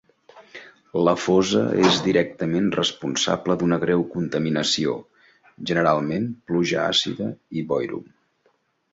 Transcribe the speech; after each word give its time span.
La 1.07 1.11
fosa 1.23 1.59
és 1.89 1.99
directament 2.05 2.71
responsable 2.75 3.57
d'una 3.63 3.77
greu 3.83 4.01
contaminació, 4.13 4.95
generalment, 5.73 6.25
pluja 6.53 6.81
àcida 6.85 7.29
i 7.61 7.65
boirum. 7.73 8.09